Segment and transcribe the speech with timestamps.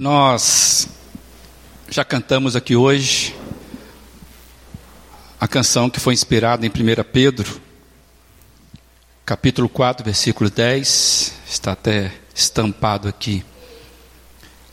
[0.00, 0.88] Nós
[1.90, 3.36] já cantamos aqui hoje
[5.38, 6.72] a canção que foi inspirada em 1
[7.12, 7.60] Pedro,
[9.26, 13.44] capítulo 4, versículo 10, está até estampado aqui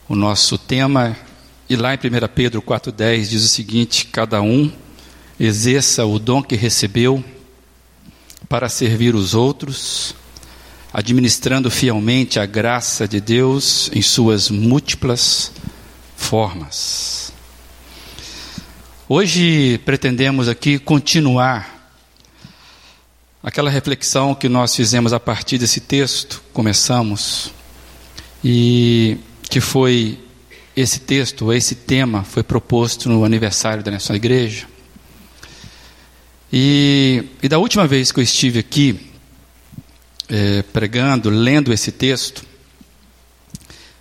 [0.08, 1.14] o nosso tema,
[1.68, 2.00] e lá em 1
[2.34, 4.72] Pedro 4,10 diz o seguinte: cada um
[5.38, 7.22] exerça o dom que recebeu
[8.48, 10.14] para servir os outros
[10.92, 15.52] administrando fielmente a graça de Deus em suas múltiplas
[16.16, 17.32] formas.
[19.08, 21.78] Hoje pretendemos aqui continuar
[23.42, 27.52] aquela reflexão que nós fizemos a partir desse texto, começamos,
[28.44, 29.16] e
[29.48, 30.18] que foi
[30.76, 34.66] esse texto, esse tema, foi proposto no aniversário da nossa igreja.
[36.52, 39.07] E, e da última vez que eu estive aqui,
[40.28, 42.44] é, pregando, lendo esse texto,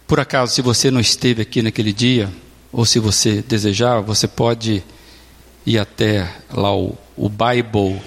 [0.08, 2.32] por acaso, se você não esteve aqui naquele dia,
[2.72, 4.82] ou se você desejar, você pode
[5.66, 8.02] ir até lá o, o biblecast.net,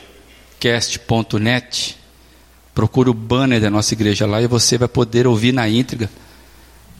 [2.74, 6.08] procure o banner da nossa igreja lá e você vai poder ouvir na íntegra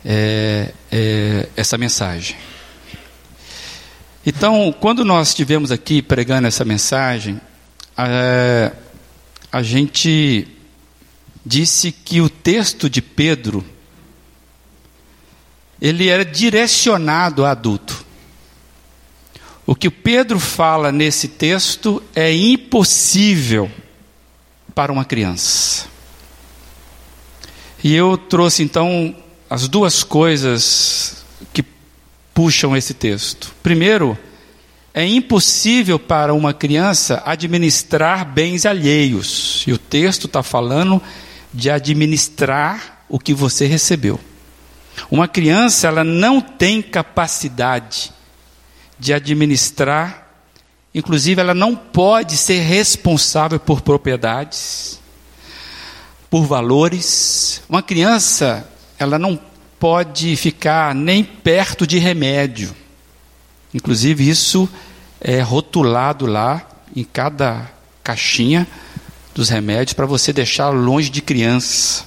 [0.05, 2.37] é, é, essa mensagem.
[4.27, 7.41] Então, quando nós estivemos aqui pregando essa mensagem,
[7.97, 8.73] a,
[9.51, 10.47] a gente
[11.45, 13.65] disse que o texto de Pedro
[15.81, 18.05] ele era direcionado a adulto.
[19.67, 23.71] O que Pedro fala nesse texto é impossível
[24.75, 25.87] para uma criança.
[27.83, 29.15] E eu trouxe então
[29.49, 31.65] as duas coisas que
[32.35, 33.55] puxam esse texto.
[33.63, 34.19] Primeiro,
[34.93, 39.65] é impossível para uma criança administrar bens alheios.
[39.67, 41.01] E o texto está falando
[41.53, 44.21] de administrar o que você recebeu.
[45.11, 48.13] Uma criança, ela não tem capacidade
[48.99, 50.29] de administrar,
[50.95, 55.01] inclusive ela não pode ser responsável por propriedades,
[56.29, 57.63] por valores.
[57.69, 58.69] Uma criança,
[58.99, 59.41] ela não
[59.79, 62.75] pode ficar nem perto de remédio.
[63.73, 64.69] Inclusive isso
[65.21, 67.71] é rotulado lá em cada
[68.03, 68.67] caixinha
[69.35, 72.05] dos remédios para você deixar longe de criança.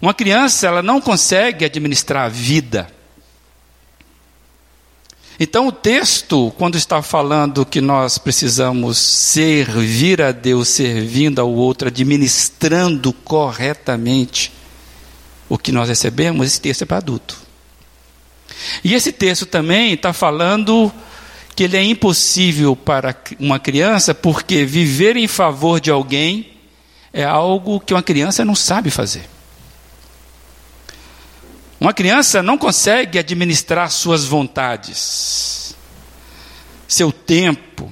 [0.00, 2.88] Uma criança, ela não consegue administrar a vida.
[5.38, 11.88] Então, o texto, quando está falando que nós precisamos servir a Deus, servindo ao outro,
[11.88, 14.50] administrando corretamente
[15.48, 17.36] o que nós recebemos, esse texto é para adulto.
[18.82, 20.90] E esse texto também está falando
[21.56, 26.52] que ele é impossível para uma criança, porque viver em favor de alguém
[27.14, 29.26] é algo que uma criança não sabe fazer.
[31.80, 35.74] Uma criança não consegue administrar suas vontades,
[36.86, 37.90] seu tempo.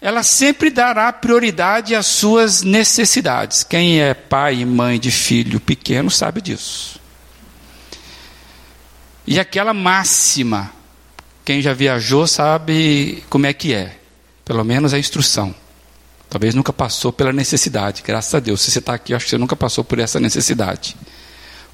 [0.00, 3.64] Ela sempre dará prioridade às suas necessidades.
[3.64, 7.00] Quem é pai e mãe de filho pequeno sabe disso.
[9.26, 10.75] E aquela máxima
[11.46, 13.96] quem já viajou sabe como é que é,
[14.44, 15.54] pelo menos a instrução.
[16.28, 18.60] Talvez nunca passou pela necessidade, graças a Deus.
[18.60, 20.96] Se você está aqui, acho que você nunca passou por essa necessidade.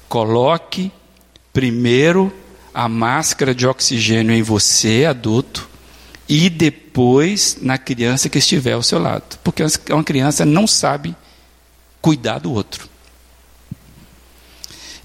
[0.07, 0.91] Coloque
[1.51, 2.31] primeiro
[2.71, 5.67] a máscara de oxigênio em você, adulto,
[6.29, 9.39] e depois na criança que estiver ao seu lado.
[9.43, 11.15] Porque uma criança não sabe
[11.99, 12.87] cuidar do outro.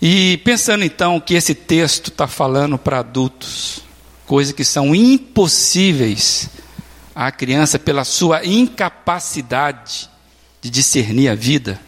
[0.00, 3.87] E pensando então que esse texto está falando para adultos,
[4.28, 6.50] coisas que são impossíveis
[7.14, 10.08] à criança pela sua incapacidade
[10.60, 11.80] de discernir a vida.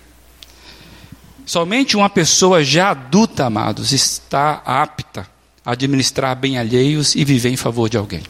[1.45, 5.29] Somente uma pessoa já adulta, amados, está apta
[5.65, 8.23] a administrar bem alheios e viver em favor de alguém.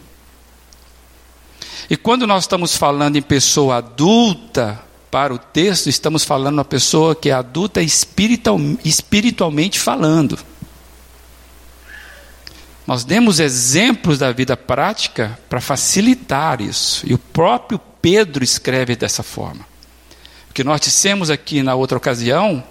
[1.89, 7.17] E quando nós estamos falando em pessoa adulta, para o texto, estamos falando uma pessoa
[7.17, 10.39] que é adulta espiritual, espiritualmente falando.
[12.91, 17.07] Nós demos exemplos da vida prática para facilitar isso.
[17.09, 19.65] E o próprio Pedro escreve dessa forma.
[20.49, 22.65] Porque nós dissemos aqui na outra ocasião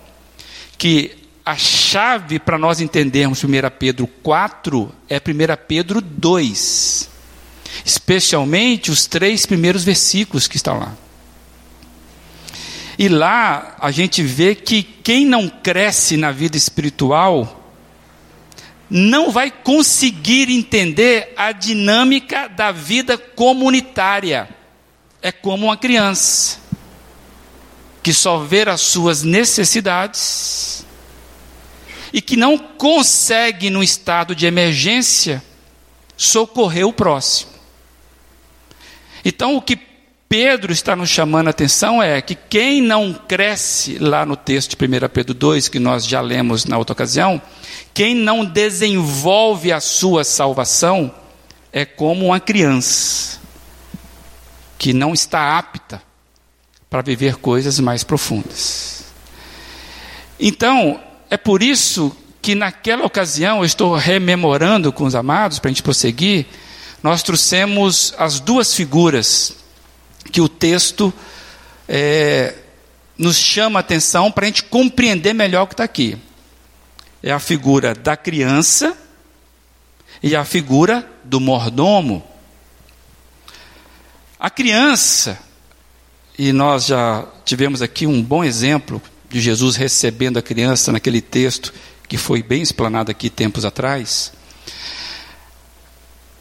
[0.77, 3.48] que a chave para nós entendermos 1
[3.80, 5.21] Pedro 4 é 1
[5.66, 7.10] Pedro 2.
[7.86, 10.98] Especialmente os três primeiros versículos que estão lá.
[12.98, 17.58] E lá a gente vê que quem não cresce na vida espiritual
[18.89, 24.50] não vai conseguir entender a dinâmica da vida comunitária.
[25.21, 26.59] É como uma criança
[28.01, 30.86] que só vê as suas necessidades
[32.12, 35.44] e que não consegue, num estado de emergência,
[36.18, 37.51] socorrer o próximo.
[39.24, 39.88] Então, o que
[40.30, 44.86] Pedro está nos chamando a atenção é que quem não cresce, lá no texto de
[44.86, 47.42] 1 Pedro 2, que nós já lemos na outra ocasião,
[47.96, 51.12] quem não desenvolve a sua salvação
[51.74, 53.40] é como uma criança
[54.78, 56.00] que não está apta
[56.92, 59.06] para viver coisas mais profundas.
[60.40, 61.00] Então,
[61.31, 65.81] é por isso que naquela ocasião, eu estou rememorando com os amados, para a gente
[65.81, 66.46] prosseguir,
[67.02, 69.58] nós trouxemos as duas figuras
[70.30, 71.14] que o texto
[71.88, 72.56] é,
[73.18, 76.18] nos chama a atenção para a gente compreender melhor o que está aqui.
[77.22, 78.96] É a figura da criança
[80.24, 82.26] e a figura do mordomo.
[84.40, 85.38] A criança,
[86.38, 91.74] e nós já tivemos aqui um bom exemplo de Jesus recebendo a criança naquele texto
[92.08, 94.31] que foi bem explanado aqui tempos atrás.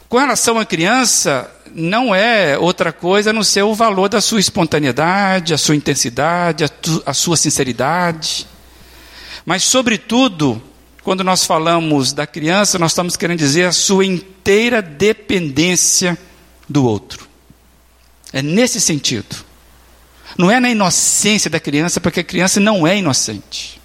[0.07, 4.39] Com relação à criança, não é outra coisa a não ser o valor da sua
[4.39, 8.47] espontaneidade, a sua intensidade, a, tu, a sua sinceridade.
[9.45, 10.61] Mas, sobretudo,
[11.03, 16.17] quando nós falamos da criança, nós estamos querendo dizer a sua inteira dependência
[16.67, 17.27] do outro.
[18.31, 19.35] É nesse sentido.
[20.37, 23.81] Não é na inocência da criança, porque a criança não é inocente.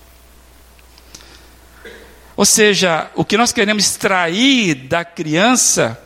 [2.36, 5.98] Ou seja, o que nós queremos extrair da criança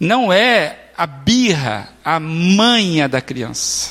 [0.00, 3.90] não é a birra, a manha da criança.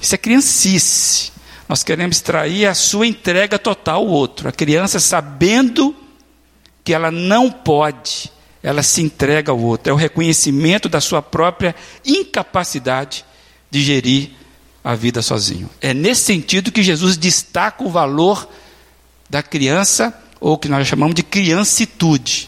[0.00, 1.32] Isso é criancice.
[1.68, 4.48] Nós queremos extrair a sua entrega total ao outro.
[4.48, 5.96] A criança sabendo
[6.84, 8.30] que ela não pode,
[8.62, 9.90] ela se entrega ao outro.
[9.90, 11.74] É o reconhecimento da sua própria
[12.04, 13.24] incapacidade
[13.70, 14.30] de gerir
[14.82, 15.68] a vida sozinho.
[15.80, 18.48] É nesse sentido que Jesus destaca o valor
[19.28, 22.47] da criança, ou que nós chamamos de criancitude.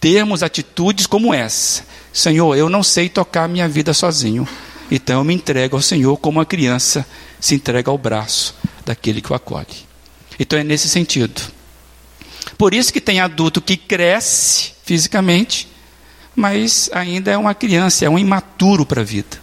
[0.00, 1.84] Termos atitudes como essa.
[2.12, 4.48] Senhor, eu não sei tocar minha vida sozinho,
[4.90, 7.06] então eu me entrego ao Senhor como uma criança
[7.38, 8.54] se entrega ao braço
[8.84, 9.66] daquele que o acolhe.
[10.38, 11.40] Então é nesse sentido.
[12.58, 15.68] Por isso que tem adulto que cresce fisicamente,
[16.34, 19.40] mas ainda é uma criança, é um imaturo para a vida.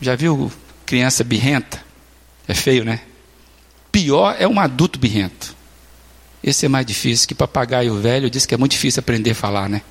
[0.00, 0.52] Já viu
[0.84, 1.82] criança birrenta?
[2.46, 3.00] É feio, né?
[3.90, 5.55] Pior é um adulto birrento.
[6.46, 9.68] Esse é mais difícil, que papagaio velho diz que é muito difícil aprender a falar,
[9.68, 9.82] né?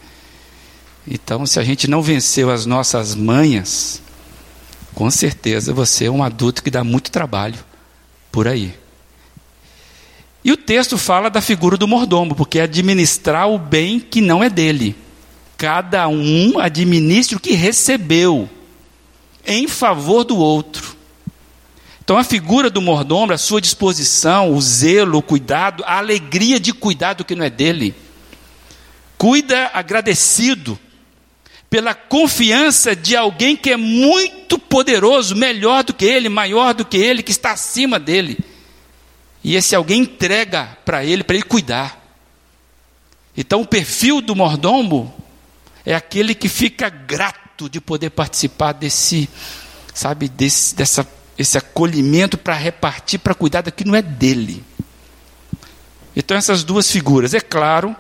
[1.06, 4.02] Então, se a gente não venceu as nossas manhas,
[4.94, 7.60] com certeza você é um adulto que dá muito trabalho
[8.32, 8.74] por aí.
[10.46, 14.42] E o texto fala da figura do mordomo, porque é administrar o bem que não
[14.42, 14.96] é dele.
[15.58, 18.50] Cada um administra o que recebeu
[19.46, 20.95] em favor do outro.
[22.06, 26.72] Então a figura do mordomo, a sua disposição, o zelo, o cuidado, a alegria de
[26.72, 27.96] cuidar do que não é dele.
[29.18, 30.80] Cuida agradecido
[31.68, 36.96] pela confiança de alguém que é muito poderoso, melhor do que ele, maior do que
[36.96, 38.38] ele, que está acima dele.
[39.44, 42.00] E esse alguém entrega para ele, para ele cuidar.
[43.36, 45.12] Então o perfil do mordomo
[45.84, 49.28] é aquele que fica grato de poder participar desse,
[49.92, 51.04] sabe, desse, dessa,
[51.38, 54.64] esse acolhimento para repartir, para cuidar daquilo que não é dele.
[56.16, 57.96] Então, essas duas figuras, é claro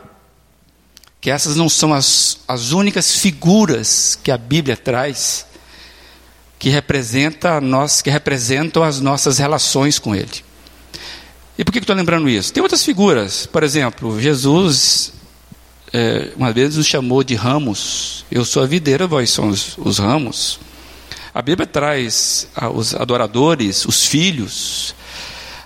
[1.19, 5.45] que essas não são as, as únicas figuras que a Bíblia traz
[6.57, 10.43] que, representa nós, que representam as nossas relações com Ele.
[11.57, 12.53] E por que estou lembrando isso?
[12.53, 15.13] Tem outras figuras, por exemplo, Jesus
[15.93, 18.25] é, uma vez nos chamou de ramos.
[18.29, 20.59] Eu sou a videira, vós são os, os ramos.
[21.35, 24.95] A Bíblia traz os adoradores, os filhos.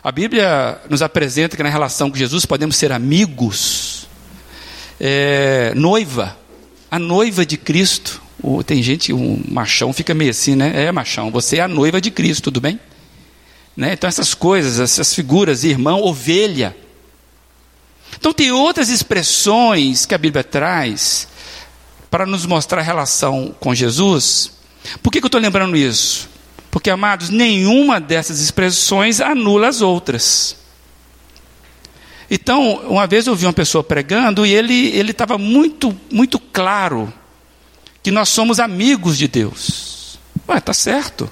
[0.03, 4.07] A Bíblia nos apresenta que na relação com Jesus podemos ser amigos.
[4.99, 6.35] É, noiva,
[6.89, 8.19] a noiva de Cristo.
[8.65, 10.85] tem gente, um machão fica meio assim, né?
[10.85, 12.79] É machão, você é a noiva de Cristo, tudo bem?
[13.77, 13.93] Né?
[13.93, 16.75] Então essas coisas, essas figuras, irmão, ovelha.
[18.17, 21.27] Então, tem outras expressões que a Bíblia traz
[22.09, 24.57] para nos mostrar a relação com Jesus.
[25.01, 26.29] Por que, que eu estou lembrando isso?
[26.71, 30.55] Porque, amados, nenhuma dessas expressões anula as outras.
[32.29, 37.11] Então, uma vez eu vi uma pessoa pregando e ele ele estava muito muito claro
[38.03, 40.19] que nós somos amigos de Deus.
[40.47, 41.29] Ué, tá certo.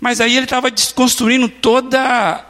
[0.00, 2.00] Mas aí ele estava desconstruindo todas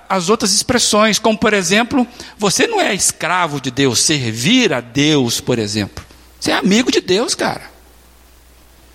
[0.08, 2.06] as outras expressões, como por exemplo,
[2.36, 6.04] você não é escravo de Deus, servir a Deus, por exemplo.
[6.38, 7.70] Você é amigo de Deus, cara.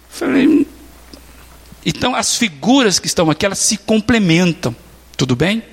[0.10, 0.68] Falei,
[1.86, 4.76] então as figuras que estão aqui, elas se complementam,
[5.18, 5.64] tudo bem?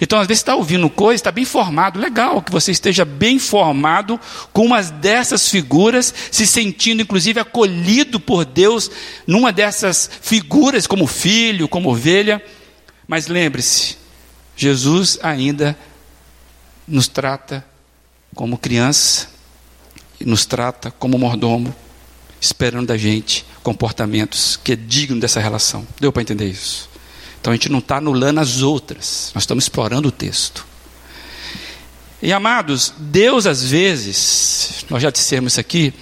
[0.00, 4.18] Então, às vezes, está ouvindo coisa, está bem formado, legal que você esteja bem formado
[4.52, 8.90] com uma dessas figuras, se sentindo, inclusive, acolhido por Deus
[9.26, 12.42] numa dessas figuras, como filho, como ovelha.
[13.06, 13.98] Mas lembre-se,
[14.56, 15.76] Jesus ainda
[16.88, 17.64] nos trata
[18.34, 19.28] como criança,
[20.20, 21.74] e nos trata como mordomo,
[22.44, 25.86] esperando da gente comportamentos que é digno dessa relação.
[25.98, 26.88] Deu para entender isso?
[27.40, 30.66] Então a gente não está anulando as outras, nós estamos explorando o texto.
[32.22, 35.92] E amados, Deus às vezes, nós já dissemos isso aqui,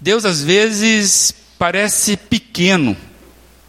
[0.00, 2.96] Deus às vezes parece pequeno,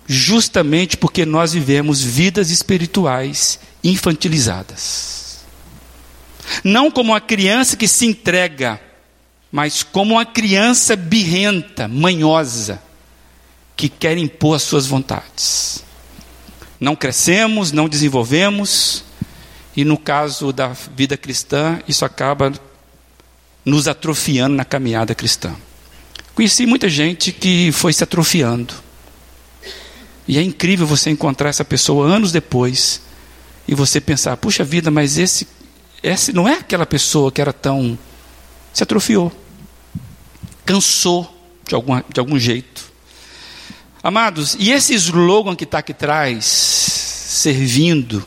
[0.08, 5.40] justamente porque nós vivemos vidas espirituais infantilizadas.
[6.64, 8.80] Não como uma criança que se entrega,
[9.52, 12.82] mas como uma criança birrenta, manhosa,
[13.76, 15.84] que quer impor as suas vontades
[16.82, 19.04] não crescemos, não desenvolvemos,
[19.78, 22.52] e no caso da vida cristã, isso acaba
[23.64, 25.56] nos atrofiando na caminhada cristã.
[26.34, 28.74] Conheci muita gente que foi se atrofiando.
[30.28, 33.00] E é incrível você encontrar essa pessoa anos depois
[33.68, 35.48] e você pensar: puxa vida, mas esse,
[36.02, 37.98] esse não é aquela pessoa que era tão.
[38.74, 39.32] Se atrofiou,
[40.66, 41.34] cansou
[41.68, 42.92] de, algum, de algum jeito.
[44.04, 48.26] Amados, e esse slogan que está aqui atrás, servindo,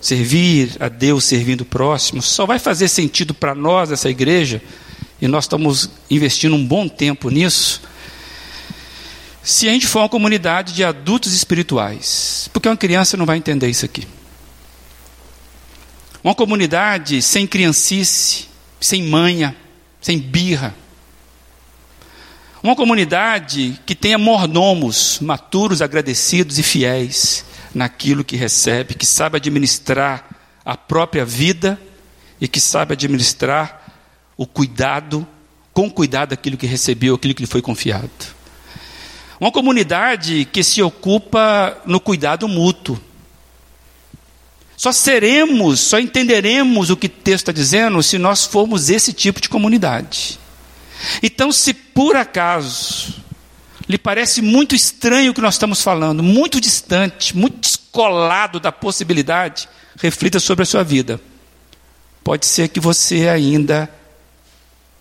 [0.00, 4.60] servir a Deus servindo o próximo, só vai fazer sentido para nós, essa igreja,
[5.20, 7.82] e nós estamos investindo um bom tempo nisso,
[9.42, 13.68] se a gente for uma comunidade de adultos espirituais, porque uma criança não vai entender
[13.68, 14.06] isso aqui.
[16.22, 18.46] Uma comunidade sem criancice,
[18.80, 19.56] sem manha,
[20.06, 20.72] sem birra,
[22.62, 27.44] uma comunidade que tenha mordomos, maturos, agradecidos e fiéis
[27.74, 30.24] naquilo que recebe, que sabe administrar
[30.64, 31.76] a própria vida
[32.40, 33.96] e que sabe administrar
[34.36, 35.26] o cuidado,
[35.72, 38.08] com cuidado aquilo que recebeu, aquilo que lhe foi confiado.
[39.40, 42.96] Uma comunidade que se ocupa no cuidado mútuo.
[44.76, 49.40] Só seremos, só entenderemos o que o texto está dizendo se nós formos esse tipo
[49.40, 50.38] de comunidade.
[51.22, 53.14] Então, se por acaso
[53.88, 59.68] lhe parece muito estranho o que nós estamos falando, muito distante, muito descolado da possibilidade,
[59.98, 61.20] reflita sobre a sua vida.
[62.22, 63.88] Pode ser que você ainda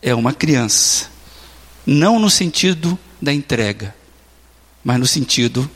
[0.02, 1.10] é uma criança,
[1.86, 3.96] não no sentido da entrega,
[4.84, 5.70] mas no sentido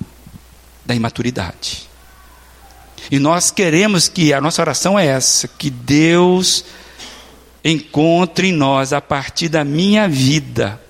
[0.85, 1.88] da imaturidade.
[3.11, 6.63] E nós queremos que a nossa oração é essa, que Deus
[7.63, 10.81] encontre em nós, a partir da minha vida,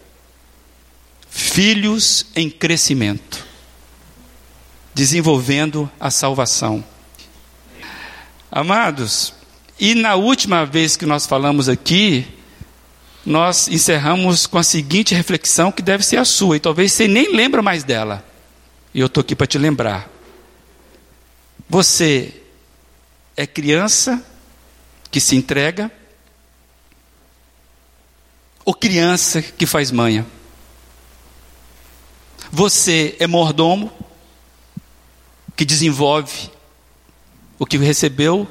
[1.30, 3.46] filhos em crescimento,
[4.94, 6.84] desenvolvendo a salvação.
[8.52, 9.34] Amados,
[9.80, 12.28] e na última vez que nós falamos aqui,
[13.26, 17.34] nós encerramos com a seguinte reflexão que deve ser a sua, e talvez você nem
[17.34, 18.26] lembra mais dela.
[18.94, 20.10] E eu estou aqui para te lembrar.
[21.70, 22.34] Você
[23.38, 24.26] é criança
[25.12, 25.92] que se entrega,
[28.66, 30.26] ou criança que faz manha?
[32.52, 33.92] Você é mordomo
[35.56, 36.50] que desenvolve
[37.60, 38.48] o que recebeu,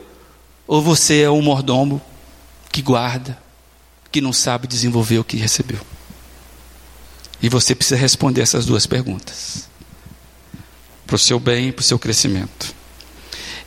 [0.64, 2.00] ou você é um mordomo
[2.70, 3.36] que guarda,
[4.12, 5.80] que não sabe desenvolver o que recebeu?
[7.42, 9.68] E você precisa responder essas duas perguntas.
[11.04, 12.77] Para o seu bem e para o seu crescimento.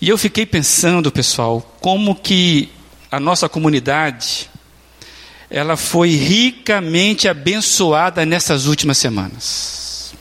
[0.01, 2.69] E eu fiquei pensando, pessoal, como que
[3.11, 4.49] a nossa comunidade
[5.47, 10.13] ela foi ricamente abençoada nessas últimas semanas.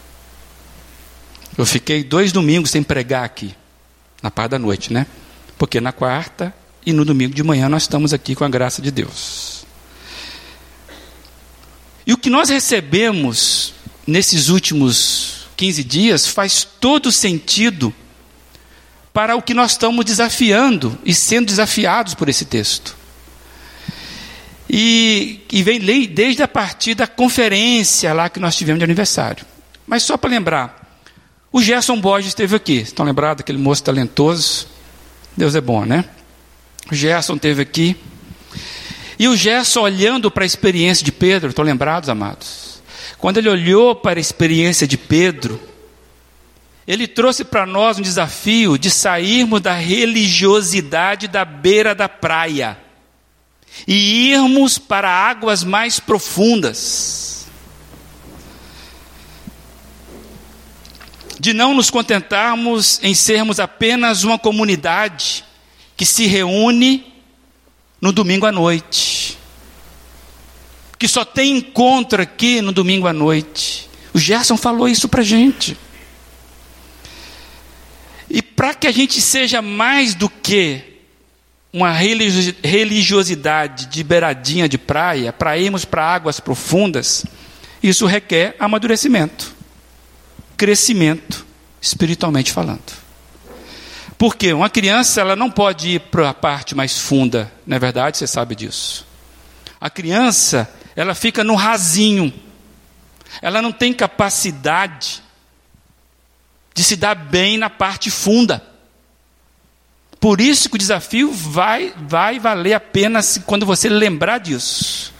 [1.56, 3.54] Eu fiquei dois domingos sem pregar aqui,
[4.22, 5.06] na parte da noite, né?
[5.56, 6.52] Porque na quarta
[6.84, 9.64] e no domingo de manhã nós estamos aqui com a graça de Deus.
[12.06, 13.72] E o que nós recebemos
[14.06, 17.94] nesses últimos 15 dias faz todo sentido
[19.12, 22.96] para o que nós estamos desafiando e sendo desafiados por esse texto.
[24.68, 29.44] E, e vem desde a partir da conferência lá que nós tivemos de aniversário.
[29.84, 31.00] Mas só para lembrar,
[31.50, 32.76] o Gerson Borges esteve aqui.
[32.76, 34.68] Estão lembrados daquele moço talentoso?
[35.36, 36.04] Deus é bom, né?
[36.90, 37.96] O Gerson esteve aqui.
[39.18, 42.80] E o Gerson olhando para a experiência de Pedro, estão lembrados, amados?
[43.18, 45.60] Quando ele olhou para a experiência de Pedro,
[46.90, 52.76] ele trouxe para nós um desafio de sairmos da religiosidade da beira da praia
[53.86, 57.46] e irmos para águas mais profundas.
[61.38, 65.44] De não nos contentarmos em sermos apenas uma comunidade
[65.96, 67.06] que se reúne
[68.00, 69.38] no domingo à noite,
[70.98, 73.88] que só tem encontro aqui no domingo à noite.
[74.12, 75.76] O Gerson falou isso para gente.
[78.60, 80.82] Para que a gente seja mais do que
[81.72, 87.24] uma religiosidade de beiradinha de praia, para irmos para águas profundas,
[87.82, 89.54] isso requer amadurecimento,
[90.58, 91.46] crescimento,
[91.80, 92.92] espiritualmente falando.
[94.18, 98.18] Porque uma criança ela não pode ir para a parte mais funda, não é verdade?
[98.18, 99.06] Você sabe disso.
[99.80, 102.30] A criança ela fica no rasinho,
[103.40, 105.22] ela não tem capacidade
[106.80, 108.64] de se dar bem na parte funda.
[110.18, 115.12] Por isso que o desafio vai, vai valer a pena quando você lembrar disso.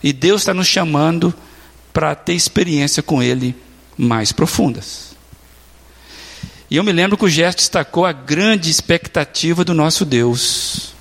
[0.00, 1.34] E Deus está nos chamando
[1.92, 3.52] para ter experiência com Ele
[3.98, 5.16] mais profundas.
[6.70, 10.94] E eu me lembro que o gesto destacou a grande expectativa do nosso Deus,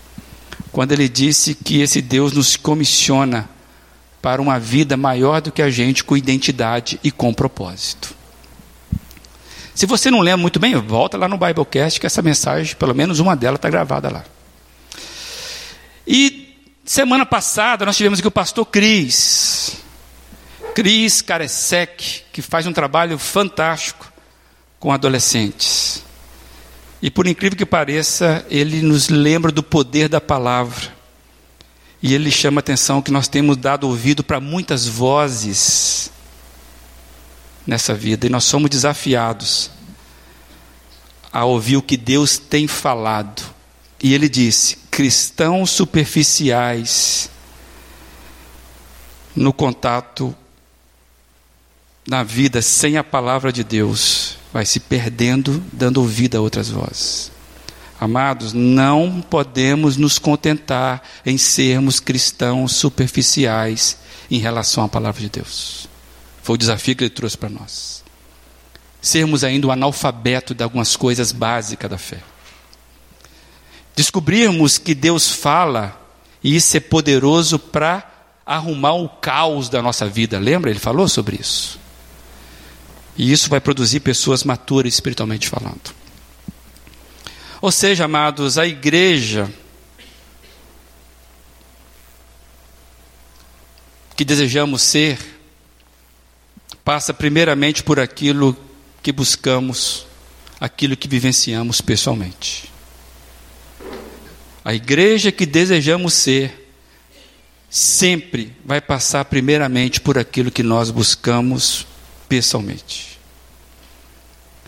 [0.71, 3.47] quando ele disse que esse Deus nos comissiona
[4.19, 8.24] para uma vida maior do que a gente, com identidade e com propósito.
[9.75, 13.19] Se você não lembra muito bem, volta lá no Biblecast, que essa mensagem, pelo menos
[13.19, 14.23] uma delas, está gravada lá.
[16.07, 19.77] E semana passada nós tivemos aqui o pastor Cris.
[20.73, 24.09] Cris Karesek, que faz um trabalho fantástico
[24.79, 26.01] com adolescentes.
[27.01, 30.95] E por incrível que pareça, ele nos lembra do poder da palavra.
[32.01, 36.11] E ele chama a atenção que nós temos dado ouvido para muitas vozes
[37.65, 39.71] nessa vida e nós somos desafiados
[41.31, 43.43] a ouvir o que Deus tem falado.
[44.01, 47.29] E ele disse: cristãos superficiais
[49.35, 50.35] no contato
[52.07, 57.31] na vida sem a palavra de Deus vai se perdendo, dando ouvido a outras vozes.
[57.99, 63.97] Amados, não podemos nos contentar em sermos cristãos superficiais
[64.29, 65.87] em relação à palavra de Deus.
[66.45, 68.03] Foi o desafio que ele trouxe para nós.
[69.01, 72.19] Sermos ainda o analfabeto de algumas coisas básicas da fé.
[73.95, 75.99] Descobrirmos que Deus fala
[76.43, 78.07] e isso é poderoso para
[78.45, 80.37] arrumar o caos da nossa vida.
[80.37, 80.69] Lembra?
[80.69, 81.79] Ele falou sobre isso.
[83.17, 85.95] E isso vai produzir pessoas maturas espiritualmente falando.
[87.59, 89.51] Ou seja, amados, a igreja
[94.15, 95.34] que desejamos ser
[96.85, 98.55] passa primeiramente por aquilo
[99.01, 100.05] que buscamos,
[100.61, 102.71] aquilo que vivenciamos pessoalmente.
[104.63, 106.69] A igreja que desejamos ser
[107.67, 111.87] sempre vai passar primeiramente por aquilo que nós buscamos
[112.29, 113.19] pessoalmente.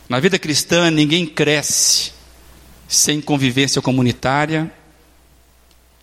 [0.09, 2.13] Na vida cristã, ninguém cresce
[2.87, 4.71] sem convivência comunitária,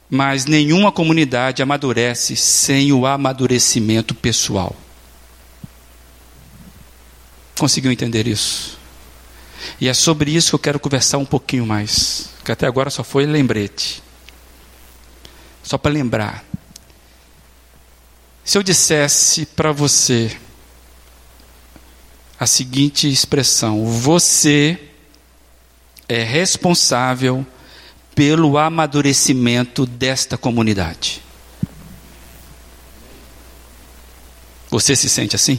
[0.08, 4.76] mas nenhuma comunidade amadurece sem o amadurecimento pessoal.
[7.58, 8.78] Conseguiu entender isso?
[9.80, 13.02] E é sobre isso que eu quero conversar um pouquinho mais, que até agora só
[13.04, 14.02] foi lembrete.
[15.62, 16.44] Só para lembrar.
[18.44, 20.36] Se eu dissesse para você
[22.38, 24.78] a seguinte expressão: você
[26.08, 27.46] é responsável
[28.14, 31.22] pelo amadurecimento desta comunidade.
[34.70, 35.58] Você se sente assim?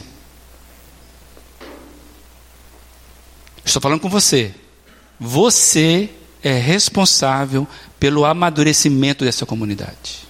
[3.66, 4.54] Estou falando com você.
[5.18, 6.08] Você
[6.40, 7.66] é responsável
[7.98, 10.24] pelo amadurecimento dessa comunidade.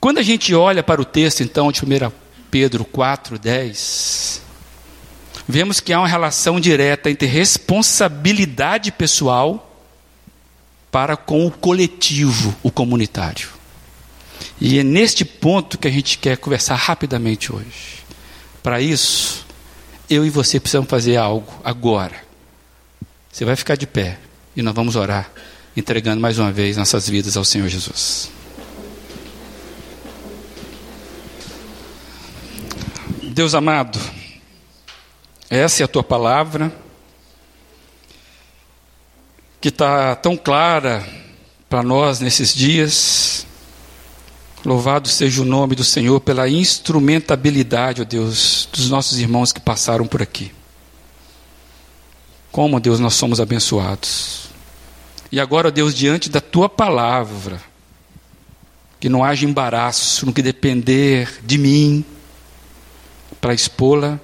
[0.00, 2.10] Quando a gente olha para o texto, então, de 1
[2.50, 4.40] Pedro 4, 10,
[5.46, 9.84] vemos que há uma relação direta entre responsabilidade pessoal
[10.90, 13.50] para com o coletivo, o comunitário.
[14.58, 18.04] E é neste ponto que a gente quer conversar rapidamente hoje.
[18.62, 19.47] Para isso,
[20.08, 22.16] eu e você precisamos fazer algo agora.
[23.30, 24.18] Você vai ficar de pé
[24.56, 25.30] e nós vamos orar,
[25.76, 28.30] entregando mais uma vez nossas vidas ao Senhor Jesus.
[33.22, 34.00] Deus amado,
[35.48, 36.72] essa é a tua palavra,
[39.60, 41.06] que está tão clara
[41.68, 43.46] para nós nesses dias.
[44.64, 50.06] Louvado seja o nome do Senhor pela instrumentabilidade, ó Deus, dos nossos irmãos que passaram
[50.06, 50.52] por aqui.
[52.50, 54.48] Como, Deus, nós somos abençoados.
[55.30, 57.60] E agora, ó Deus, diante da tua palavra,
[58.98, 62.04] que não haja embaraço no que depender de mim
[63.40, 64.18] para expô-la,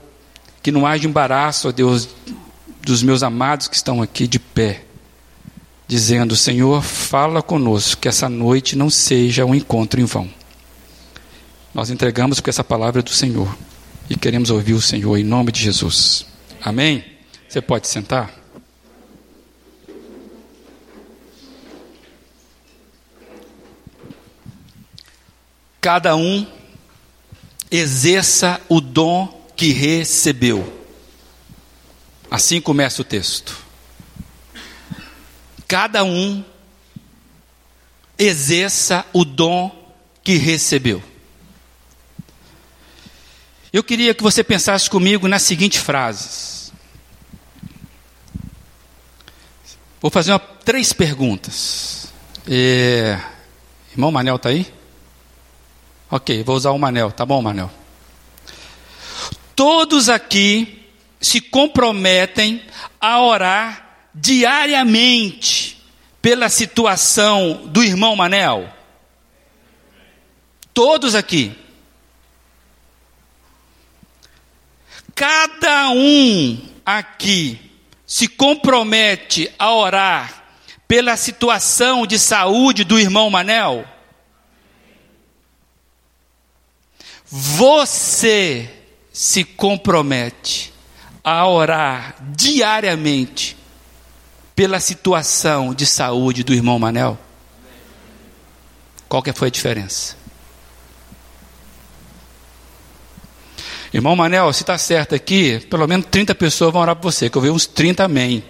[0.62, 2.08] que não haja embaraço, ó Deus,
[2.82, 4.84] dos meus amados que estão aqui de pé,
[5.94, 10.28] dizendo: Senhor, fala conosco, que essa noite não seja um encontro em vão.
[11.72, 13.56] Nós entregamos com essa palavra do Senhor
[14.10, 16.26] e queremos ouvir o Senhor em nome de Jesus.
[16.60, 17.04] Amém?
[17.48, 18.34] Você pode sentar?
[25.80, 26.44] Cada um
[27.70, 30.82] exerça o dom que recebeu.
[32.28, 33.63] Assim começa o texto.
[35.66, 36.44] Cada um
[38.18, 39.70] exerça o dom
[40.22, 41.02] que recebeu.
[43.72, 46.72] Eu queria que você pensasse comigo nas seguintes frases.
[50.00, 52.12] Vou fazer uma, três perguntas.
[52.46, 53.18] É,
[53.90, 54.72] irmão Manel está aí?
[56.10, 57.70] Ok, vou usar o Manel, tá bom, Manel?
[59.56, 60.86] Todos aqui
[61.20, 62.62] se comprometem
[63.00, 63.83] a orar
[64.14, 65.82] diariamente
[66.22, 68.72] pela situação do irmão Manel?
[70.72, 71.56] Todos aqui.
[75.14, 77.58] Cada um aqui
[78.06, 80.44] se compromete a orar
[80.86, 83.86] pela situação de saúde do irmão Manel?
[87.26, 88.70] Você
[89.12, 90.72] se compromete
[91.22, 93.56] a orar diariamente
[94.54, 97.18] pela situação de saúde do irmão Manel?
[99.08, 100.16] Qual que foi a diferença?
[103.92, 107.38] Irmão Manel, se está certo aqui, pelo menos 30 pessoas vão orar por você, que
[107.38, 108.42] eu vi uns 30 amém.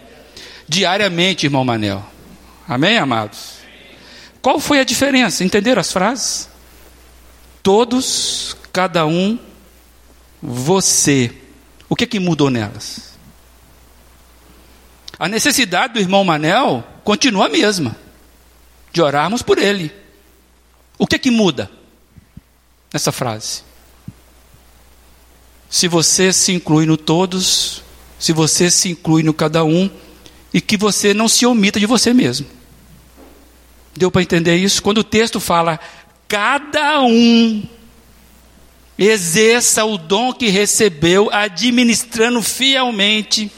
[0.67, 2.03] Diariamente, irmão Manel.
[2.67, 3.59] Amém, amados?
[4.41, 5.45] Qual foi a diferença?
[5.45, 6.49] Entenderam as frases?
[7.63, 9.39] Todos, cada um,
[10.43, 11.31] você.
[11.89, 13.14] O que, que mudou nelas?
[15.19, 17.97] A necessidade do irmão Manel continua a mesma,
[18.93, 19.93] de orarmos por ele.
[20.99, 21.71] O que que muda
[22.93, 23.63] nessa frase?
[25.75, 27.83] se você se inclui no todos,
[28.17, 29.91] se você se inclui no cada um,
[30.53, 32.47] e que você não se omita de você mesmo.
[33.97, 34.81] Deu para entender isso?
[34.81, 35.81] Quando o texto fala,
[36.29, 37.65] cada um
[38.97, 43.51] exerça o dom que recebeu, administrando fielmente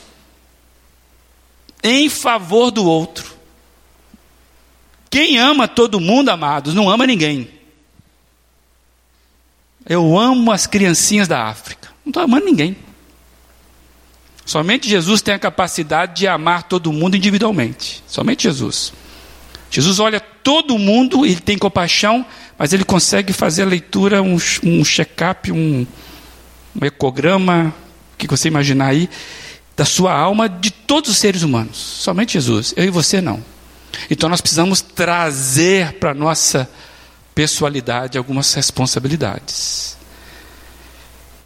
[1.87, 3.37] em favor do outro.
[5.09, 7.49] Quem ama todo mundo, amados, não ama ninguém.
[9.89, 11.89] Eu amo as criancinhas da África.
[12.05, 12.77] Não estou amando ninguém.
[14.45, 18.03] Somente Jesus tem a capacidade de amar todo mundo individualmente.
[18.09, 18.93] Somente Jesus.
[19.71, 22.27] Jesus olha todo mundo, ele tem compaixão,
[22.59, 25.87] mas ele consegue fazer a leitura, um, um check-up, um,
[26.81, 27.73] um ecograma,
[28.15, 29.09] o que você imaginar aí,
[29.77, 31.77] da sua alma de todos os seres humanos.
[31.77, 32.73] Somente Jesus.
[32.77, 33.45] Eu e você não.
[34.11, 36.69] Então nós precisamos trazer para a nossa
[37.35, 39.97] pessoalidade algumas responsabilidades.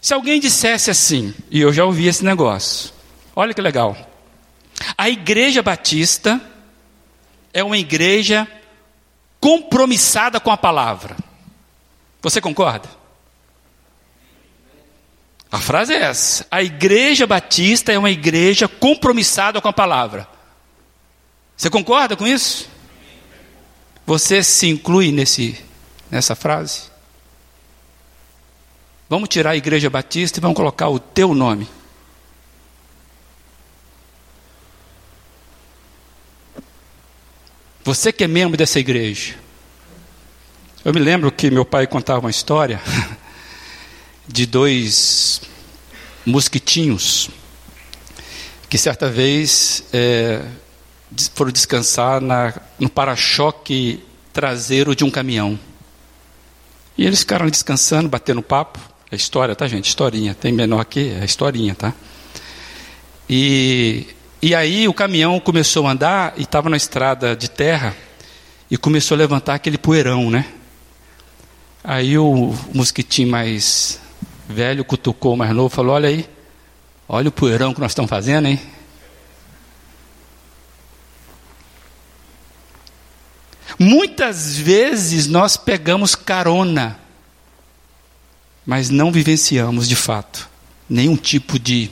[0.01, 2.93] Se alguém dissesse assim, e eu já ouvi esse negócio,
[3.35, 3.97] olha que legal.
[4.97, 6.41] A Igreja Batista
[7.53, 8.49] é uma igreja
[9.41, 11.17] compromissada com a palavra.
[12.23, 12.89] Você concorda?
[15.51, 16.47] A frase é essa.
[16.51, 20.29] A Igreja Batista é uma igreja compromissada com a palavra.
[21.57, 22.69] Você concorda com isso?
[24.07, 25.63] Você se inclui nesse,
[26.11, 26.91] nessa frase?
[29.11, 31.69] Vamos tirar a igreja batista e vamos colocar o teu nome.
[37.85, 39.35] Você que é membro dessa igreja.
[40.85, 42.81] Eu me lembro que meu pai contava uma história
[44.33, 45.41] de dois
[46.25, 47.31] mosquitinhos
[48.69, 50.43] que certa vez é,
[51.35, 54.01] foram descansar na, no para-choque
[54.33, 55.59] traseiro de um caminhão.
[56.97, 58.79] E eles ficaram descansando, batendo papo.
[59.11, 59.89] É história, tá, gente?
[59.89, 60.35] Historinha.
[60.35, 61.93] Tem menor aqui, é historinha, tá?
[63.29, 64.07] E,
[64.41, 67.97] e aí o caminhão começou a andar e estava na estrada de terra
[68.71, 70.47] e começou a levantar aquele poeirão, né?
[71.83, 73.99] Aí o mosquitinho mais
[74.51, 76.29] velho cutucou o mais novo falou: Olha aí,
[77.09, 78.61] olha o poeirão que nós estamos fazendo, hein?
[83.79, 86.99] Muitas vezes nós pegamos carona
[88.71, 90.49] mas não vivenciamos de fato
[90.89, 91.91] nenhum tipo de,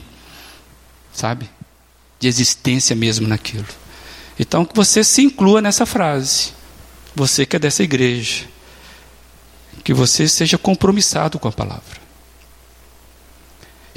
[1.13, 1.51] sabe,
[2.19, 3.67] de existência mesmo naquilo.
[4.39, 6.53] Então que você se inclua nessa frase.
[7.15, 8.45] Você que é dessa igreja,
[9.83, 12.08] que você seja compromissado com a palavra.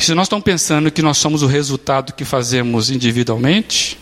[0.01, 3.97] Se nós estamos pensando que nós somos o resultado que fazemos individualmente,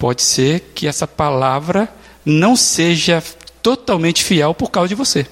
[0.00, 1.86] Pode ser que essa palavra
[2.24, 3.22] não seja
[3.62, 5.26] totalmente fiel por causa de você.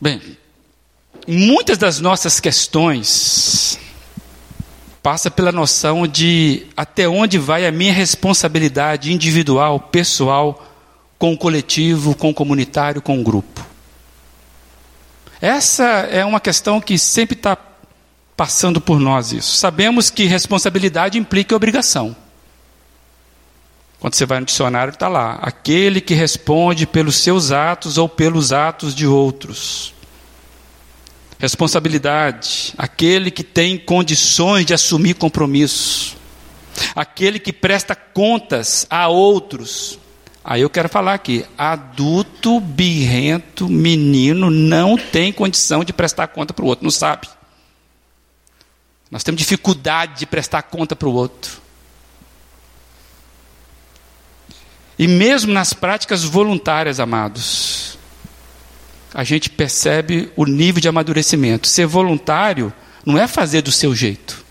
[0.00, 0.38] Bem,
[1.26, 3.76] muitas das nossas questões
[5.02, 10.64] passa pela noção de até onde vai a minha responsabilidade individual, pessoal,
[11.18, 13.66] com o coletivo, com o comunitário, com o grupo.
[15.40, 17.56] Essa é uma questão que sempre está
[18.36, 19.56] passando por nós isso.
[19.56, 22.16] Sabemos que responsabilidade implica obrigação.
[23.98, 28.52] Quando você vai no dicionário, está lá: aquele que responde pelos seus atos ou pelos
[28.52, 29.94] atos de outros.
[31.38, 36.16] Responsabilidade, aquele que tem condições de assumir compromisso,
[36.94, 39.98] aquele que presta contas a outros.
[40.48, 46.64] Aí eu quero falar aqui: adulto, birrento, menino não tem condição de prestar conta para
[46.64, 47.28] o outro, não sabe.
[49.10, 51.60] Nós temos dificuldade de prestar conta para o outro.
[54.96, 57.98] E mesmo nas práticas voluntárias, amados,
[59.12, 61.66] a gente percebe o nível de amadurecimento.
[61.66, 62.72] Ser voluntário
[63.04, 64.44] não é fazer do seu jeito.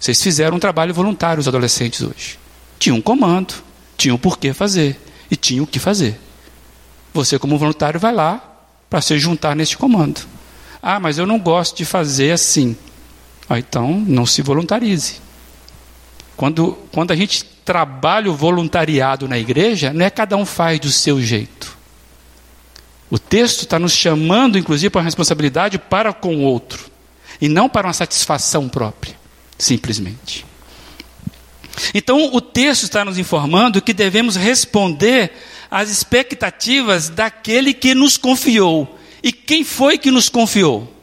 [0.00, 2.38] Vocês fizeram um trabalho voluntário, os adolescentes hoje.
[2.78, 3.54] Tinha um comando,
[3.96, 4.98] tinha um porquê fazer
[5.30, 6.18] e tinha o que fazer.
[7.12, 8.42] Você, como voluntário, vai lá
[8.88, 10.20] para se juntar neste comando.
[10.82, 12.76] Ah, mas eu não gosto de fazer assim.
[13.48, 15.16] Ah, então, não se voluntarize.
[16.36, 20.90] Quando, quando a gente trabalha o voluntariado na igreja, não é cada um faz do
[20.90, 21.76] seu jeito.
[23.10, 26.90] O texto está nos chamando, inclusive, para a responsabilidade para com o outro,
[27.40, 29.14] e não para uma satisfação própria,
[29.58, 30.47] simplesmente.
[31.94, 35.32] Então, o texto está nos informando que devemos responder
[35.70, 38.98] às expectativas daquele que nos confiou.
[39.22, 40.98] E quem foi que nos confiou?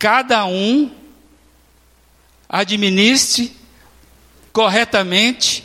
[0.00, 0.90] cada um
[2.48, 3.54] administre
[4.50, 5.62] corretamente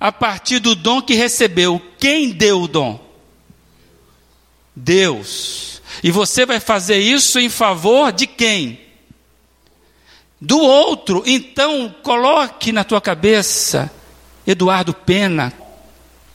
[0.00, 1.80] a partir do dom que recebeu.
[1.98, 2.98] Quem deu o dom?
[4.74, 5.82] Deus.
[6.02, 8.80] E você vai fazer isso em favor de quem?
[10.40, 11.22] Do outro.
[11.26, 13.90] Então, coloque na tua cabeça,
[14.46, 15.52] Eduardo Pena,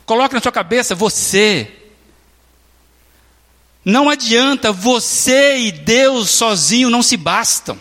[0.06, 1.76] coloque na tua cabeça você.
[3.84, 7.80] Não adianta, você e Deus sozinho não se bastam.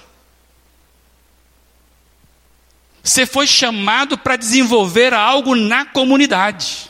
[3.03, 6.88] Você foi chamado para desenvolver algo na comunidade.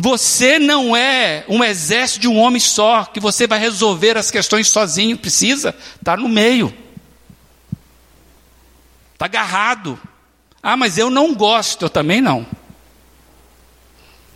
[0.00, 4.68] Você não é um exército de um homem só, que você vai resolver as questões
[4.68, 5.18] sozinho.
[5.18, 6.72] Precisa estar tá no meio.
[9.12, 9.98] Está agarrado.
[10.62, 11.86] Ah, mas eu não gosto.
[11.86, 12.46] Eu também não.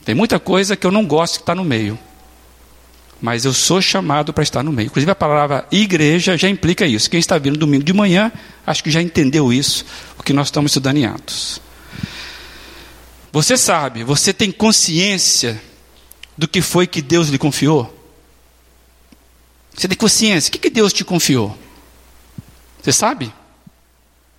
[0.05, 1.99] Tem muita coisa que eu não gosto que está no meio
[3.21, 4.87] mas eu sou chamado para estar no meio.
[4.87, 7.11] Inclusive a palavra igreja já implica isso.
[7.11, 8.31] Quem está vindo domingo de manhã,
[8.67, 9.85] acho que já entendeu isso,
[10.19, 11.61] o que nós estamos estudando em Atos.
[13.37, 15.63] Você sabe, você tem consciência
[16.39, 17.95] do que foi que Deus lhe confiou?
[19.75, 20.49] Você tem consciência?
[20.49, 21.55] O que, que Deus te confiou?
[22.81, 23.31] Você sabe?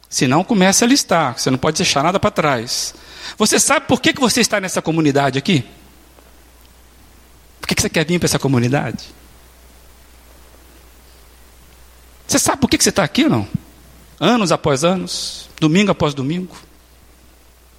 [0.10, 1.38] Se não, comece a listar.
[1.38, 2.96] Você não pode deixar nada para trás.
[3.38, 5.64] Você sabe por que, que você está nessa comunidade aqui?
[7.62, 9.14] Por que você quer vir para essa comunidade?
[12.28, 13.48] Você sabe por que você está aqui ou não?
[14.20, 16.58] Anos após anos, domingo após domingo.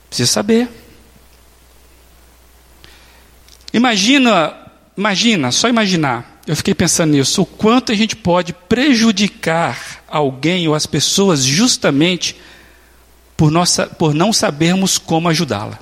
[0.09, 0.87] Precisa saber.
[3.73, 4.55] Imagina,
[4.97, 6.41] imagina, só imaginar.
[6.47, 7.43] Eu fiquei pensando nisso.
[7.43, 12.37] O quanto a gente pode prejudicar alguém ou as pessoas justamente
[13.37, 15.79] por, nossa, por não sabermos como ajudá-la.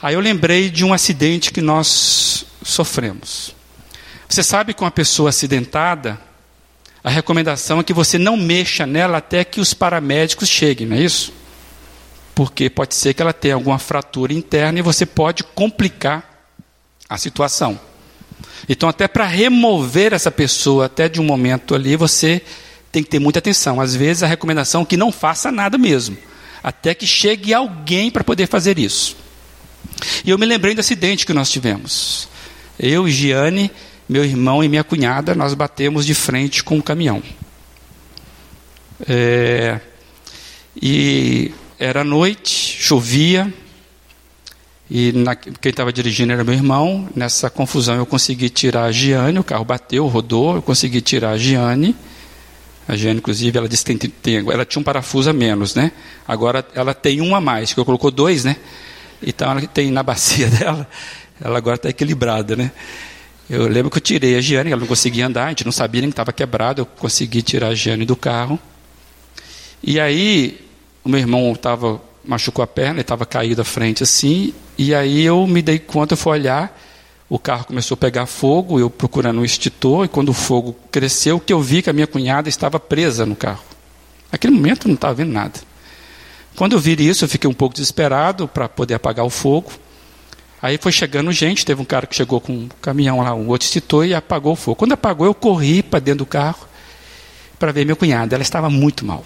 [0.00, 3.54] Aí eu lembrei de um acidente que nós sofremos.
[4.28, 6.18] Você sabe que uma pessoa acidentada,
[7.02, 11.00] a recomendação é que você não mexa nela até que os paramédicos cheguem, não é
[11.00, 11.32] isso?
[12.36, 16.52] Porque pode ser que ela tenha alguma fratura interna e você pode complicar
[17.08, 17.80] a situação.
[18.68, 22.42] Então, até para remover essa pessoa, até de um momento ali, você
[22.92, 23.80] tem que ter muita atenção.
[23.80, 26.14] Às vezes, a recomendação é que não faça nada mesmo,
[26.62, 29.16] até que chegue alguém para poder fazer isso.
[30.22, 32.28] E eu me lembrei do acidente que nós tivemos.
[32.78, 33.70] Eu, Giane,
[34.06, 37.22] meu irmão e minha cunhada, nós batemos de frente com um caminhão.
[39.08, 39.80] É,
[40.82, 43.52] e era noite, chovia,
[44.90, 47.08] e na, quem estava dirigindo era meu irmão.
[47.14, 51.38] Nessa confusão eu consegui tirar a Giane, o carro bateu, rodou, eu consegui tirar a
[51.38, 51.94] Giane.
[52.86, 55.90] A Giane, inclusive, ela disse que tem, tem, ela tinha um parafuso a menos, né?
[56.26, 58.56] Agora ela tem um a mais, que eu colocou dois, né?
[59.20, 60.88] Então ela tem na bacia dela,
[61.40, 62.70] ela agora está equilibrada, né?
[63.50, 66.00] Eu lembro que eu tirei a Giane, ela não conseguia andar, a gente não sabia
[66.00, 68.58] nem que estava quebrado, eu consegui tirar a Giane do carro.
[69.82, 70.65] E aí,
[71.06, 75.46] o meu irmão tava, machucou a perna, estava caído à frente assim, e aí eu
[75.46, 76.76] me dei conta, eu fui olhar,
[77.28, 81.38] o carro começou a pegar fogo, eu procurando um extintor, e quando o fogo cresceu,
[81.38, 83.62] que eu vi que a minha cunhada estava presa no carro.
[84.32, 85.60] Naquele momento eu não estava vendo nada.
[86.56, 89.70] Quando eu vi isso, eu fiquei um pouco desesperado para poder apagar o fogo.
[90.60, 93.64] Aí foi chegando gente, teve um cara que chegou com um caminhão lá, um outro
[93.64, 94.74] extintor e apagou o fogo.
[94.74, 96.66] Quando apagou, eu corri para dentro do carro
[97.60, 98.34] para ver minha cunhada.
[98.34, 99.24] Ela estava muito mal.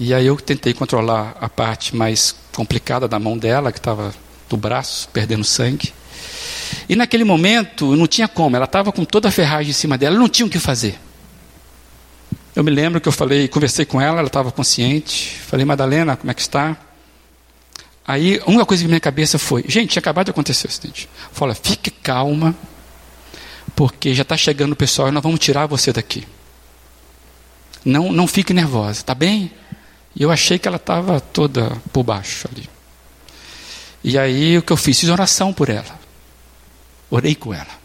[0.00, 4.14] E aí eu tentei controlar a parte mais complicada da mão dela, que estava
[4.48, 5.92] do braço, perdendo sangue.
[6.88, 10.16] E naquele momento, não tinha como, ela estava com toda a ferragem em cima dela,
[10.16, 10.96] não tinha o que fazer.
[12.54, 15.36] Eu me lembro que eu falei, conversei com ela, ela estava consciente.
[15.40, 16.76] Falei, Madalena, como é que está?
[18.06, 21.08] Aí, uma coisa que minha cabeça foi, gente, tinha acabado de acontecer o acidente.
[21.32, 22.54] Fala, fique calma,
[23.74, 26.24] porque já está chegando o pessoal e nós vamos tirar você daqui.
[27.84, 29.50] Não, não fique nervosa, tá bem?
[30.18, 32.68] E eu achei que ela estava toda por baixo ali.
[34.02, 34.98] E aí o que eu fiz?
[34.98, 35.98] Fiz oração por ela.
[37.08, 37.78] Orei com ela.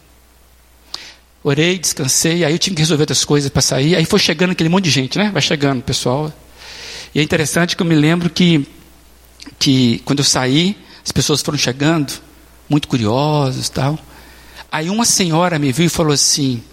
[1.44, 3.96] Orei, descansei, aí eu tinha que resolver outras coisas para sair.
[3.96, 5.30] Aí foi chegando aquele monte de gente, né?
[5.32, 6.34] Vai chegando, pessoal.
[7.14, 8.68] E é interessante que eu me lembro que,
[9.60, 12.14] que quando eu saí, as pessoas foram chegando,
[12.68, 14.00] muito curiosas tal.
[14.72, 16.64] Aí uma senhora me viu e falou assim: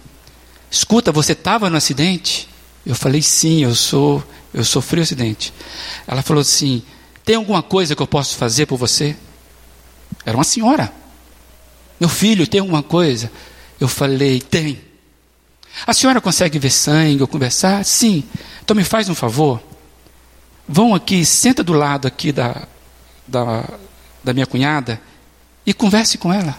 [0.71, 2.49] Escuta, você estava no acidente?
[2.83, 5.53] Eu falei: Sim, eu sou eu sofri um acidente.
[6.07, 6.83] Ela falou assim:
[7.23, 9.15] Tem alguma coisa que eu posso fazer por você?
[10.25, 10.91] Era uma senhora.
[11.99, 13.31] Meu filho, tem alguma coisa?
[13.79, 14.81] Eu falei: Tem.
[15.87, 17.83] A senhora consegue ver sangue ou conversar?
[17.85, 18.23] Sim.
[18.63, 19.61] Então me faz um favor.
[20.67, 22.67] Vão aqui, senta do lado aqui da,
[23.27, 23.65] da,
[24.23, 25.01] da minha cunhada
[25.65, 26.57] e converse com ela.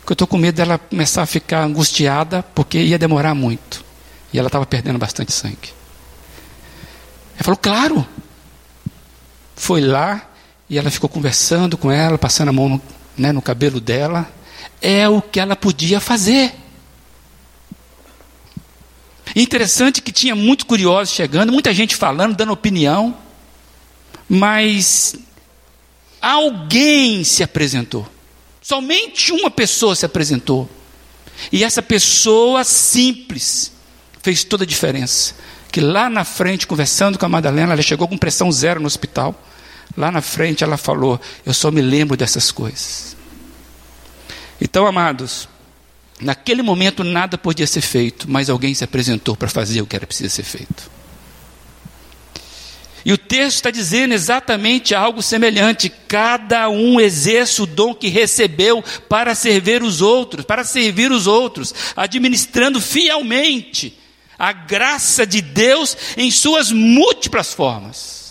[0.00, 3.84] Porque eu estou com medo dela começar a ficar angustiada, porque ia demorar muito.
[4.32, 5.74] E ela estava perdendo bastante sangue.
[7.46, 8.08] Falou, claro.
[9.54, 10.28] Foi lá
[10.68, 12.82] e ela ficou conversando com ela, passando a mão no,
[13.16, 14.28] né, no cabelo dela.
[14.82, 16.52] É o que ela podia fazer.
[19.36, 23.16] interessante que tinha muito curiosos chegando, muita gente falando, dando opinião,
[24.28, 25.14] mas
[26.20, 28.10] alguém se apresentou.
[28.60, 30.68] Somente uma pessoa se apresentou.
[31.52, 33.70] E essa pessoa simples
[34.20, 35.45] fez toda a diferença
[35.76, 39.38] que lá na frente, conversando com a Madalena, ela chegou com pressão zero no hospital.
[39.94, 43.14] Lá na frente ela falou: Eu só me lembro dessas coisas.
[44.58, 45.46] Então, amados,
[46.18, 50.06] naquele momento nada podia ser feito, mas alguém se apresentou para fazer o que era
[50.06, 50.90] preciso ser feito.
[53.04, 55.92] E o texto está dizendo exatamente algo semelhante.
[56.08, 61.74] Cada um exerce o dom que recebeu para servir os outros, para servir os outros,
[61.94, 64.05] administrando fielmente
[64.38, 68.26] a graça de Deus em suas múltiplas formas.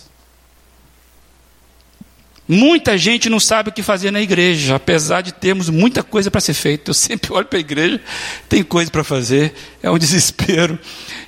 [2.48, 6.40] Muita gente não sabe o que fazer na igreja, apesar de termos muita coisa para
[6.40, 6.90] ser feita.
[6.90, 8.00] Eu sempre olho para a igreja,
[8.48, 10.78] tem coisa para fazer, é um desespero.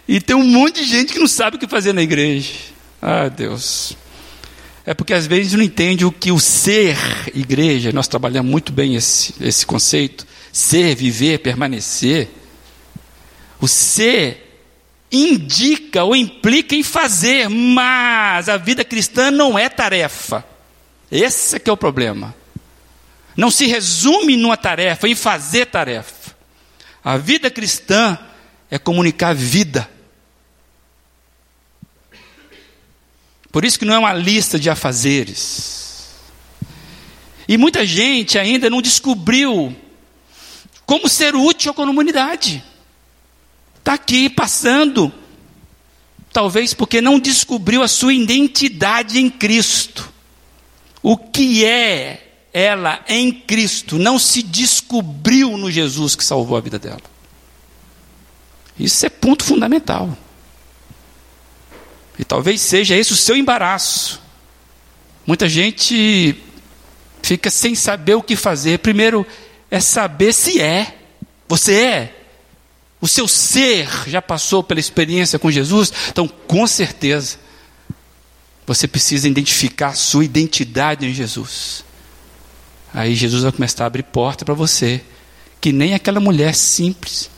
[0.07, 2.53] E tem um monte de gente que não sabe o que fazer na igreja.
[3.03, 3.97] Ah, Deus.
[4.87, 6.97] É porque às vezes não entende o que o ser
[7.35, 12.29] igreja, nós trabalhamos muito bem esse, esse conceito, ser, viver, permanecer.
[13.61, 14.47] O ser
[15.11, 20.44] indica ou implica em fazer, mas a vida cristã não é tarefa.
[21.11, 22.35] Esse é que é o problema.
[23.37, 26.37] Não se resume numa tarefa, em fazer tarefa.
[27.03, 28.18] A vida cristã
[28.71, 29.88] é comunicar vida.
[33.51, 36.18] Por isso que não é uma lista de afazeres.
[37.49, 39.75] E muita gente ainda não descobriu
[40.85, 42.62] como ser útil à comunidade
[43.88, 45.11] está aqui passando.
[46.31, 50.12] Talvez porque não descobriu a sua identidade em Cristo.
[51.03, 56.79] O que é ela em Cristo não se descobriu no Jesus que salvou a vida
[56.79, 57.01] dela.
[58.78, 60.16] Isso é ponto fundamental.
[62.18, 64.20] E talvez seja esse o seu embaraço.
[65.26, 66.36] Muita gente
[67.22, 68.80] fica sem saber o que fazer.
[68.80, 69.26] Primeiro
[69.70, 70.95] é saber se é.
[71.49, 72.18] Você é
[73.01, 77.38] o seu ser já passou pela experiência com Jesus, então com certeza
[78.66, 81.84] você precisa identificar a sua identidade em Jesus.
[82.92, 85.03] Aí Jesus vai começar a abrir porta para você,
[85.61, 87.30] que nem aquela mulher simples,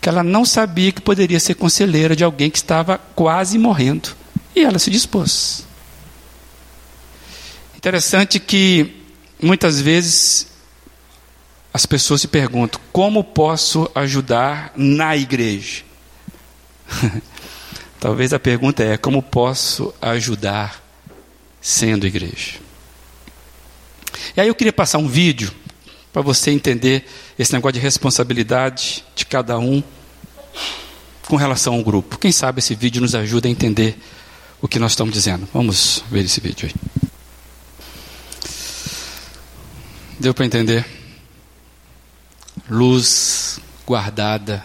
[0.00, 4.10] que ela não sabia que poderia ser conselheira de alguém que estava quase morrendo,
[4.54, 5.64] e ela se dispôs.
[7.76, 9.04] Interessante que
[9.42, 10.46] muitas vezes
[11.72, 15.82] as pessoas se perguntam: como posso ajudar na igreja?
[18.00, 20.82] Talvez a pergunta é: como posso ajudar
[21.60, 22.58] sendo igreja?
[24.36, 25.52] E aí eu queria passar um vídeo
[26.12, 27.06] para você entender
[27.38, 29.82] esse negócio de responsabilidade de cada um
[31.26, 32.18] com relação ao grupo.
[32.18, 33.96] Quem sabe esse vídeo nos ajuda a entender
[34.60, 35.48] o que nós estamos dizendo.
[35.54, 37.08] Vamos ver esse vídeo aí.
[40.18, 40.99] Deu para entender?
[42.70, 44.64] Luz guardada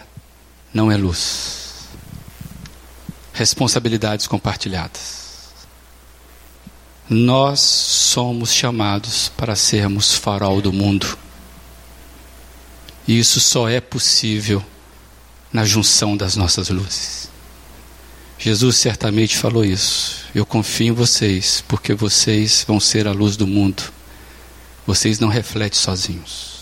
[0.72, 1.88] não é luz.
[3.32, 5.50] Responsabilidades compartilhadas.
[7.10, 11.18] Nós somos chamados para sermos farol do mundo.
[13.08, 14.64] E isso só é possível
[15.52, 17.28] na junção das nossas luzes.
[18.38, 20.26] Jesus certamente falou isso.
[20.32, 23.82] Eu confio em vocês, porque vocês vão ser a luz do mundo.
[24.86, 26.55] Vocês não refletem sozinhos.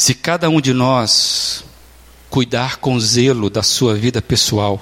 [0.00, 1.62] Se cada um de nós
[2.30, 4.80] cuidar com zelo da sua vida pessoal,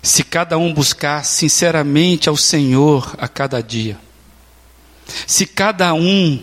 [0.00, 3.98] se cada um buscar sinceramente ao Senhor a cada dia,
[5.26, 6.40] se cada um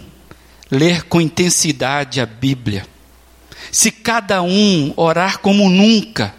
[0.69, 2.86] ler com intensidade a Bíblia,
[3.71, 6.36] se cada um orar como nunca,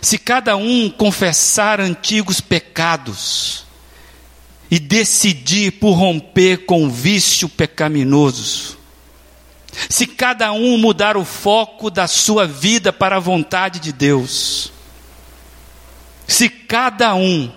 [0.00, 3.66] se cada um confessar antigos pecados
[4.70, 7.50] e decidir por romper com o vício
[9.88, 14.72] se cada um mudar o foco da sua vida para a vontade de Deus,
[16.26, 17.50] se cada um,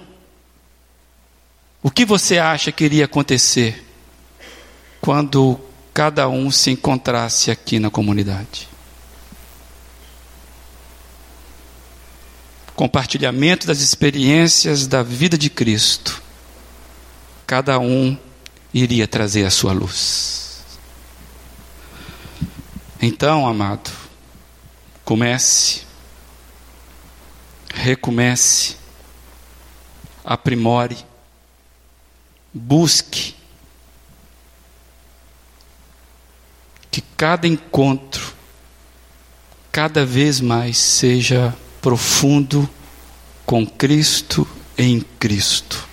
[1.84, 3.86] o que você acha que iria acontecer
[5.02, 5.60] quando
[5.94, 8.70] cada um se encontrasse aqui na comunidade?
[12.76, 16.22] Compartilhamento das experiências da vida de Cristo.
[17.46, 18.18] Cada um
[18.74, 20.41] iria trazer a sua luz.
[23.02, 23.92] Então, amado,
[25.04, 25.92] comece
[27.74, 28.76] recomece,
[30.24, 30.98] aprimore,
[32.54, 33.36] busque.
[36.90, 38.34] Que cada encontro,
[39.72, 42.70] cada vez mais, seja profundo
[43.46, 44.46] com Cristo
[44.78, 45.88] em Cristo.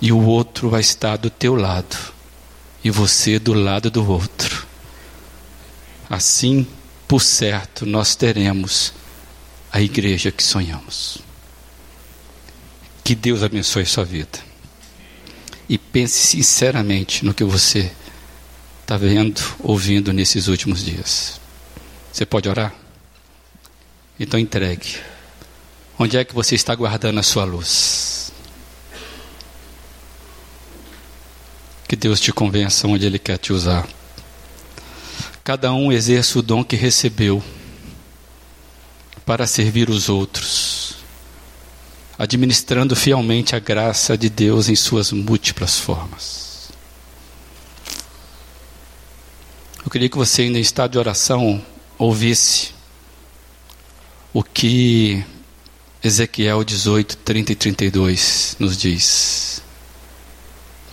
[0.00, 1.96] E o outro vai estar do teu lado,
[2.82, 4.66] e você do lado do outro.
[6.14, 6.64] Assim,
[7.08, 8.92] por certo, nós teremos
[9.72, 11.18] a igreja que sonhamos.
[13.02, 14.38] Que Deus abençoe sua vida.
[15.68, 17.90] E pense sinceramente no que você
[18.80, 21.40] está vendo, ouvindo nesses últimos dias.
[22.12, 22.72] Você pode orar?
[24.18, 24.98] Então entregue.
[25.98, 28.32] Onde é que você está guardando a sua luz?
[31.88, 33.84] Que Deus te convença onde Ele quer te usar.
[35.44, 37.44] Cada um exerça o dom que recebeu
[39.26, 40.96] para servir os outros,
[42.18, 46.70] administrando fielmente a graça de Deus em suas múltiplas formas.
[49.84, 51.62] Eu queria que você, ainda em estado de oração,
[51.98, 52.72] ouvisse
[54.32, 55.22] o que
[56.02, 59.62] Ezequiel 18, 30 e 32 nos diz.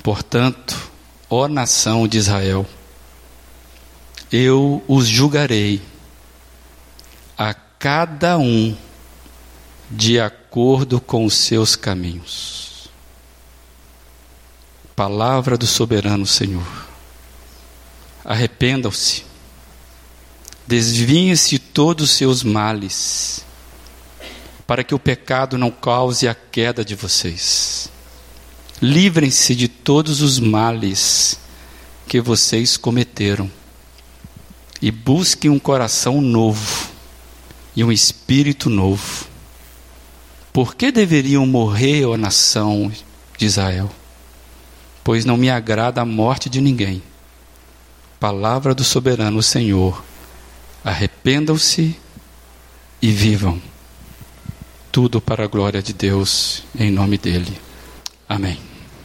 [0.03, 0.91] Portanto,
[1.29, 2.67] ó nação de Israel,
[4.31, 5.81] eu os julgarei
[7.37, 8.75] a cada um
[9.89, 12.89] de acordo com os seus caminhos.
[14.95, 16.87] Palavra do soberano Senhor.
[18.23, 19.25] Arrependam-se,
[20.65, 23.43] desviem-se de todos os seus males,
[24.65, 27.89] para que o pecado não cause a queda de vocês.
[28.81, 31.37] Livrem-se de todos os males
[32.07, 33.51] que vocês cometeram
[34.81, 36.89] e busquem um coração novo
[37.75, 39.25] e um espírito novo.
[40.51, 42.91] Por que deveriam morrer, ó nação
[43.37, 43.89] de Israel?
[45.03, 47.01] Pois não me agrada a morte de ninguém.
[48.19, 50.03] Palavra do soberano Senhor.
[50.83, 51.95] Arrependam-se
[53.01, 53.61] e vivam.
[54.91, 57.57] Tudo para a glória de Deus, em nome dele.
[58.27, 58.70] Amém.